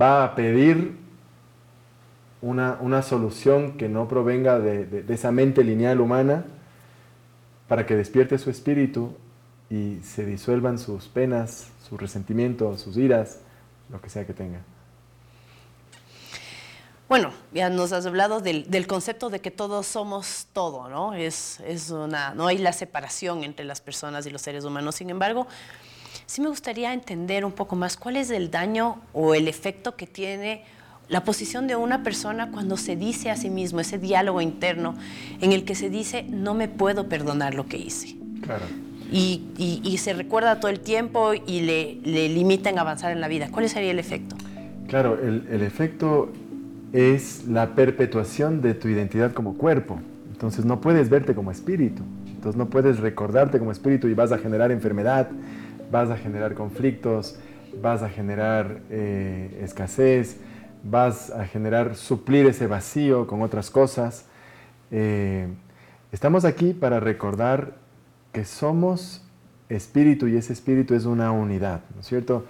va 0.00 0.24
a 0.24 0.34
pedir 0.34 0.96
una, 2.42 2.78
una 2.80 3.02
solución 3.02 3.76
que 3.76 3.88
no 3.88 4.08
provenga 4.08 4.58
de, 4.58 4.86
de 4.86 5.14
esa 5.14 5.32
mente 5.32 5.64
lineal 5.64 6.00
humana, 6.00 6.44
para 7.68 7.84
que 7.86 7.94
despierte 7.94 8.38
su 8.38 8.50
espíritu 8.50 9.14
y 9.70 9.98
se 10.02 10.24
disuelvan 10.24 10.78
sus 10.78 11.06
penas, 11.06 11.68
sus 11.86 12.00
resentimientos, 12.00 12.80
sus 12.80 12.96
iras, 12.96 13.40
lo 13.90 14.00
que 14.00 14.08
sea 14.08 14.26
que 14.26 14.32
tenga. 14.32 14.60
Bueno, 17.08 17.32
ya 17.52 17.70
nos 17.70 17.92
has 17.92 18.04
hablado 18.04 18.40
del, 18.40 18.86
concepto 18.86 19.30
de 19.30 19.40
que 19.40 19.50
todos 19.50 19.86
somos 19.86 20.46
todo, 20.52 20.88
¿no? 20.88 21.14
Es, 21.14 21.58
es, 21.60 21.90
una, 21.90 22.34
no 22.34 22.46
hay 22.46 22.58
la 22.58 22.74
separación 22.74 23.44
entre 23.44 23.64
las 23.64 23.80
personas 23.80 24.26
y 24.26 24.30
los 24.30 24.42
seres 24.42 24.64
humanos. 24.64 24.96
Sin 24.96 25.08
embargo, 25.08 25.46
sí 26.26 26.42
me 26.42 26.48
gustaría 26.48 26.92
entender 26.92 27.46
un 27.46 27.52
poco 27.52 27.76
más 27.76 27.96
cuál 27.96 28.16
es 28.16 28.28
el 28.30 28.50
daño 28.50 29.00
o 29.14 29.34
el 29.34 29.48
efecto 29.48 29.96
que 29.96 30.06
tiene 30.06 30.64
la 31.08 31.24
posición 31.24 31.66
de 31.66 31.76
una 31.76 32.02
persona 32.02 32.50
cuando 32.50 32.76
se 32.76 32.96
dice 32.96 33.30
a 33.30 33.36
sí 33.36 33.50
mismo, 33.50 33.80
ese 33.80 33.98
diálogo 33.98 34.40
interno 34.40 34.94
en 35.40 35.52
el 35.52 35.64
que 35.64 35.74
se 35.74 35.90
dice, 35.90 36.24
no 36.24 36.54
me 36.54 36.68
puedo 36.68 37.08
perdonar 37.08 37.54
lo 37.54 37.66
que 37.66 37.78
hice. 37.78 38.16
Claro. 38.42 38.64
Y, 39.10 39.42
y, 39.56 39.96
se 39.96 40.12
recuerda 40.12 40.60
todo 40.60 40.70
el 40.70 40.80
tiempo 40.80 41.32
y 41.32 41.62
le, 41.62 41.98
le, 42.04 42.28
limitan 42.28 42.78
avanzar 42.78 43.10
en 43.10 43.22
la 43.22 43.28
vida. 43.28 43.48
¿Cuál 43.50 43.66
sería 43.70 43.90
el 43.90 43.98
efecto? 43.98 44.36
Claro, 44.86 45.18
el, 45.22 45.46
el 45.50 45.62
efecto 45.62 46.30
es 46.92 47.46
la 47.46 47.74
perpetuación 47.74 48.60
de 48.60 48.74
tu 48.74 48.88
identidad 48.88 49.32
como 49.32 49.56
cuerpo. 49.56 49.98
Entonces 50.30 50.66
no 50.66 50.82
puedes 50.82 51.08
verte 51.08 51.34
como 51.34 51.50
espíritu. 51.50 52.02
Entonces 52.26 52.58
no 52.58 52.68
puedes 52.68 53.00
recordarte 53.00 53.58
como 53.58 53.72
espíritu 53.72 54.08
y 54.08 54.14
vas 54.14 54.30
a 54.30 54.36
generar 54.36 54.70
enfermedad, 54.72 55.30
vas 55.90 56.10
a 56.10 56.16
generar 56.18 56.52
conflictos, 56.52 57.38
vas 57.80 58.02
a 58.02 58.10
generar 58.10 58.80
eh, 58.90 59.60
escasez, 59.64 60.36
vas 60.82 61.30
a 61.30 61.46
generar, 61.46 61.96
suplir 61.96 62.46
ese 62.46 62.66
vacío 62.66 63.26
con 63.26 63.42
otras 63.42 63.70
cosas. 63.70 64.26
Eh, 64.90 65.48
estamos 66.12 66.44
aquí 66.44 66.72
para 66.72 67.00
recordar 67.00 67.74
que 68.32 68.44
somos 68.44 69.24
espíritu 69.68 70.28
y 70.28 70.36
ese 70.36 70.52
espíritu 70.52 70.94
es 70.94 71.04
una 71.04 71.30
unidad, 71.30 71.82
¿no 71.94 72.00
es 72.00 72.06
cierto? 72.06 72.44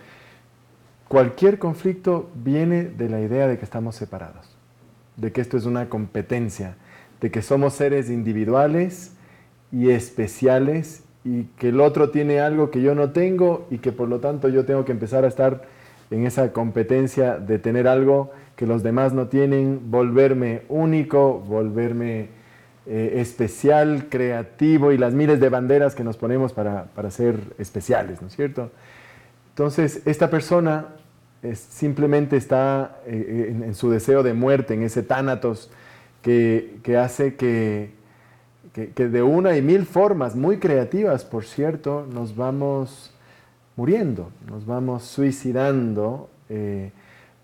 Cualquier 1.09 1.59
conflicto 1.59 2.31
viene 2.35 2.85
de 2.85 3.09
la 3.09 3.21
idea 3.21 3.49
de 3.49 3.59
que 3.59 3.65
estamos 3.65 3.97
separados, 3.97 4.55
de 5.17 5.33
que 5.33 5.41
esto 5.41 5.57
es 5.57 5.65
una 5.65 5.89
competencia, 5.89 6.77
de 7.21 7.31
que 7.31 7.43
somos 7.43 7.75
seres 7.75 8.11
individuales 8.11 9.13
y 9.73 9.91
especiales 9.91 11.05
y 11.25 11.45
que 11.59 11.71
el 11.71 11.81
otro 11.81 12.11
tiene 12.11 12.41
algo 12.41 12.71
que 12.71 12.83
yo 12.83 12.95
no 12.95 13.11
tengo 13.11 13.67
y 13.71 13.79
que 13.79 13.93
por 13.93 14.09
lo 14.09 14.21
tanto 14.21 14.49
yo 14.49 14.65
tengo 14.65 14.85
que 14.85 14.93
empezar 14.93 15.25
a 15.25 15.29
estar 15.29 15.63
en 16.11 16.27
esa 16.27 16.53
competencia 16.53 17.39
de 17.39 17.59
tener 17.59 17.87
algo 17.87 18.31
que 18.57 18.67
los 18.67 18.83
demás 18.83 19.13
no 19.13 19.29
tienen, 19.29 19.91
volverme 19.91 20.63
único, 20.69 21.39
volverme 21.41 22.29
eh, 22.87 23.21
especial, 23.21 24.07
creativo 24.09 24.93
y 24.93 24.99
las 24.99 25.13
miles 25.13 25.41
de 25.41 25.49
banderas 25.49 25.95
que 25.95 26.03
nos 26.03 26.17
ponemos 26.17 26.53
para, 26.53 26.89
ser 27.11 27.39
especiales, 27.59 28.23
¿no 28.23 28.29
es 28.29 28.35
cierto? 28.35 28.71
Entonces, 29.51 30.03
esta 30.07 30.31
persona 30.31 30.87
simplemente 31.55 32.37
está 32.37 32.97
eh, 33.07 33.55
en, 33.63 33.75
su 33.75 33.91
deseo 33.91 34.23
de 34.23 34.33
muerte, 34.33 34.75
en 34.75 34.83
ese 34.83 35.03
tánatos 35.03 35.71
que, 36.23 36.81
hace 36.99 37.37
que, 37.37 37.91
que, 38.73 39.09
de 39.09 39.23
una 39.23 39.57
y 39.57 39.63
mil 39.63 39.87
formas, 39.87 40.35
muy 40.35 40.59
creativas 40.59 41.25
por 41.25 41.45
cierto, 41.45 42.07
nos 42.13 42.35
vamos 42.35 43.13
muriendo, 43.79 44.33
nos 44.45 44.67
vamos 44.67 45.05
suicidando 45.05 46.29
eh, 46.49 46.91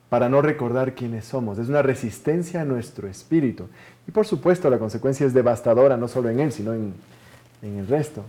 para 0.09 0.29
no 0.29 0.43
recordar 0.43 0.97
quiénes 0.97 1.27
somos. 1.27 1.59
Es 1.61 1.69
una 1.69 1.81
resistencia 1.81 2.63
a 2.63 2.65
nuestro 2.65 3.07
espíritu. 3.07 3.69
Y 4.09 4.11
por 4.11 4.27
supuesto 4.27 4.69
la 4.69 4.81
consecuencia 4.81 5.25
es 5.27 5.33
devastadora, 5.33 5.97
no 5.97 6.09
solo 6.09 6.31
en 6.31 6.41
él, 6.41 6.51
sino 6.51 6.75
en, 6.75 6.93
en 7.63 7.79
el 7.79 7.87
resto. 7.87 8.25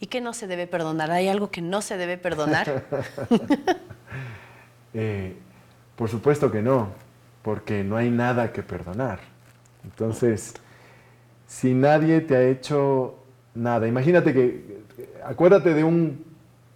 ¿Y 0.00 0.06
qué 0.06 0.22
no 0.22 0.32
se 0.32 0.46
debe 0.46 0.66
perdonar? 0.66 1.10
¿Hay 1.10 1.28
algo 1.28 1.50
que 1.50 1.60
no 1.60 1.82
se 1.82 1.98
debe 1.98 2.16
perdonar? 2.16 2.84
Eh, 4.94 5.34
por 5.96 6.10
supuesto 6.10 6.50
que 6.52 6.60
no, 6.60 6.88
porque 7.40 7.82
no 7.82 7.96
hay 7.96 8.10
nada 8.10 8.52
que 8.52 8.62
perdonar. 8.62 9.20
Entonces, 9.84 10.52
si 11.46 11.72
nadie 11.72 12.20
te 12.20 12.36
ha 12.36 12.42
hecho 12.42 13.21
nada, 13.54 13.86
imagínate 13.86 14.32
que, 14.32 14.82
acuérdate 15.24 15.74
de 15.74 15.84
un 15.84 16.24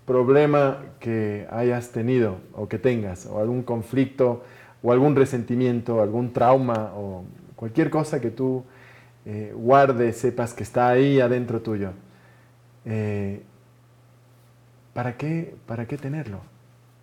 problema 0.07 0.83
que 1.01 1.47
hayas 1.51 1.91
tenido 1.91 2.39
o 2.53 2.69
que 2.69 2.79
tengas, 2.79 3.27
o 3.27 3.41
algún 3.41 3.63
conflicto, 3.63 4.43
o 4.83 4.93
algún 4.93 5.17
resentimiento, 5.17 6.01
algún 6.01 6.33
trauma, 6.33 6.93
o 6.95 7.25
cualquier 7.57 7.91
cosa 7.91 8.21
que 8.21 8.31
tú 8.31 8.65
eh, 9.25 9.53
guardes, 9.55 10.19
sepas 10.19 10.55
que 10.55 10.63
está 10.63 10.89
ahí 10.89 11.21
adentro 11.21 11.61
tuyo. 11.61 11.91
Eh, 12.85 13.43
¿para, 14.95 15.17
qué, 15.17 15.57
¿Para 15.67 15.87
qué 15.87 15.97
tenerlo? 15.99 16.41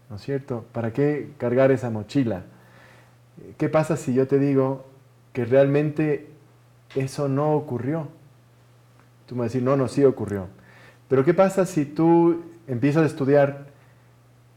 ¿No 0.09 0.15
es 0.15 0.21
cierto? 0.21 0.65
¿Para 0.71 0.93
qué 0.93 1.31
cargar 1.37 1.71
esa 1.71 1.89
mochila? 1.89 2.43
¿Qué 3.57 3.67
pasa 3.67 3.97
si 3.97 4.13
yo 4.13 4.27
te 4.27 4.39
digo 4.39 4.85
que 5.33 5.43
realmente 5.43 6.29
eso 6.95 7.27
no 7.27 7.53
ocurrió? 7.53 8.07
Tú 9.25 9.35
me 9.35 9.39
vas 9.39 9.45
a 9.45 9.49
decir, 9.53 9.63
no, 9.63 9.75
no, 9.77 9.87
sí 9.87 10.03
ocurrió. 10.03 10.47
Pero 11.07 11.23
¿qué 11.23 11.33
pasa 11.33 11.65
si 11.65 11.85
tú 11.85 12.43
empiezas 12.67 13.03
a 13.03 13.05
estudiar 13.05 13.67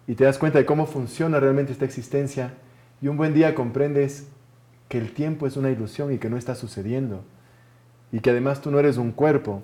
y 0.07 0.15
te 0.15 0.25
das 0.25 0.39
cuenta 0.39 0.59
de 0.59 0.67
cómo 0.67 0.87
funciona 0.87 1.41
realmente 1.41 1.73
esta 1.73 1.85
existencia 1.85 2.55
y 3.03 3.09
un 3.09 3.17
buen 3.17 3.35
día 3.35 3.55
comprendes 3.55 4.29
que 4.89 4.99
el 4.99 5.13
tiempo 5.13 5.47
es 5.47 5.57
una 5.57 5.71
ilusión 5.71 6.13
y 6.13 6.19
que 6.19 6.31
no 6.31 6.37
está 6.37 6.55
sucediendo 6.55 7.25
y 8.13 8.21
que 8.21 8.31
además 8.31 8.61
tú 8.61 8.71
no 8.71 8.79
eres 8.79 8.97
un 8.97 9.13
cuerpo 9.13 9.63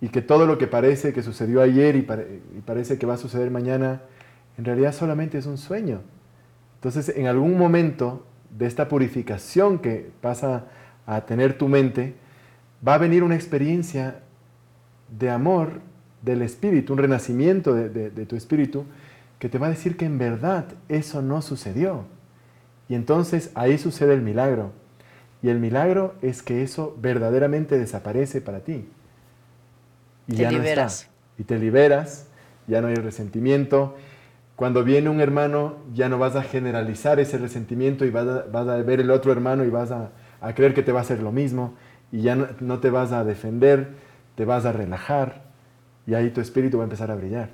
y 0.00 0.08
que 0.08 0.22
todo 0.22 0.46
lo 0.46 0.58
que 0.58 0.66
parece 0.66 1.12
que 1.12 1.22
sucedió 1.22 1.62
ayer 1.62 1.96
y, 1.96 2.02
parece 2.02 2.98
que 2.98 3.06
va 3.06 3.14
a 3.14 3.18
suceder 3.18 3.50
mañana, 3.50 4.02
en 4.58 4.64
realidad 4.64 4.92
solamente 4.92 5.38
es 5.38 5.46
un 5.46 5.56
sueño. 5.56 6.02
Entonces, 6.76 7.16
en 7.16 7.26
algún 7.26 7.56
momento 7.56 8.26
de 8.50 8.66
esta 8.66 8.88
purificación 8.88 9.78
que 9.78 10.10
pasa 10.20 10.66
a 11.06 11.22
tener 11.22 11.56
tu 11.56 11.68
mente, 11.68 12.14
va 12.86 12.94
a 12.94 12.98
venir 12.98 13.22
una 13.22 13.34
experiencia 13.34 14.20
de 15.16 15.30
amor 15.30 15.80
del 16.22 16.42
espíritu, 16.42 16.92
un 16.92 16.98
renacimiento 16.98 17.74
de 17.74 18.26
tu 18.26 18.36
espíritu, 18.36 18.84
que 19.38 19.48
te 19.48 19.58
va 19.58 19.66
a 19.66 19.70
decir 19.70 19.96
que 19.96 20.06
en 20.06 20.18
verdad 20.18 20.66
eso 20.88 21.22
no 21.22 21.42
sucedió. 21.42 22.04
Y 22.88 22.94
entonces 22.94 23.50
ahí 23.54 23.78
sucede 23.78 24.14
el 24.14 24.22
milagro. 24.22 24.72
Y 25.42 25.50
el 25.50 25.58
milagro 25.58 26.14
es 26.22 26.42
que 26.42 26.62
eso 26.62 26.96
verdaderamente 27.00 27.78
desaparece 27.78 28.40
para 28.40 28.60
ti. 28.60 28.88
Y 30.26 30.36
te 30.36 30.50
liberas. 30.50 31.08
Y 31.38 31.44
te 31.44 31.58
liberas, 31.58 32.28
ya 32.66 32.80
no 32.80 32.88
hay 32.88 32.94
resentimiento. 32.94 33.96
Cuando 34.56 34.84
viene 34.84 35.10
un 35.10 35.20
hermano, 35.20 35.76
ya 35.92 36.08
no 36.08 36.18
vas 36.18 36.36
a 36.36 36.42
generalizar 36.42 37.20
ese 37.20 37.36
resentimiento 37.38 38.06
y 38.06 38.10
vas 38.10 38.26
a, 38.26 38.76
ver 38.82 39.00
el 39.00 39.10
otro 39.10 39.32
hermano 39.32 39.64
y 39.64 39.68
vas 39.68 39.90
a, 39.90 40.12
creer 40.54 40.72
que 40.72 40.82
te 40.82 40.92
va 40.92 41.00
a 41.00 41.02
hacer 41.02 41.22
lo 41.22 41.32
mismo. 41.32 41.74
Y 42.14 42.22
ya 42.22 42.36
no, 42.36 42.78
te 42.78 42.90
vas 42.90 43.10
a 43.10 43.24
defender, 43.24 43.88
te 44.36 44.44
vas 44.44 44.64
a 44.66 44.72
relajar. 44.72 45.42
Y 46.06 46.14
ahí 46.14 46.30
tu 46.30 46.40
espíritu 46.40 46.78
va 46.78 46.84
a 46.84 46.86
empezar 46.86 47.10
a 47.10 47.16
brillar. 47.16 47.48